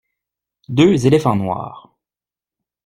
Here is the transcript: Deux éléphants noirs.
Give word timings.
Deux 0.67 1.05
éléphants 1.05 1.35
noirs. 1.35 1.95